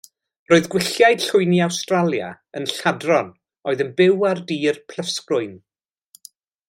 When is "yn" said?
2.61-2.65, 3.87-3.93